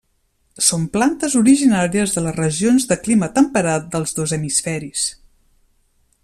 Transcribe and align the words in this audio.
Són 0.67 0.85
plantes 0.95 1.35
originàries 1.41 2.15
de 2.15 2.23
les 2.29 2.35
regions 2.39 2.89
de 2.93 2.99
clima 3.09 3.29
temperat 3.37 3.87
dels 3.97 4.17
dos 4.21 4.35
hemisferis. 4.39 5.05